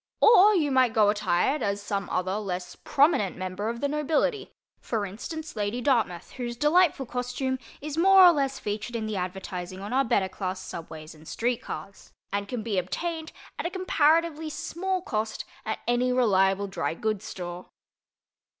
[0.19, 5.55] Or you might go attired as some other less prominent member of the nobility—for instance,
[5.55, 10.03] Lady Dartmouth, whose delightful costume is more or less featured in the advertising on our
[10.03, 15.45] better class subways and street cars, and can be obtained at a comparatively small cost
[15.67, 17.67] at any reliable dry goods store.